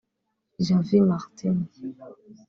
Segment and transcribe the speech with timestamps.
[0.65, 1.69] Javi Martínez